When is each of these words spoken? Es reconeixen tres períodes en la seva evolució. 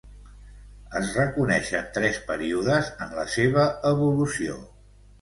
Es 0.99 1.11
reconeixen 1.17 1.93
tres 1.99 2.19
períodes 2.33 2.93
en 3.07 3.17
la 3.21 3.29
seva 3.37 3.71
evolució. 3.95 4.61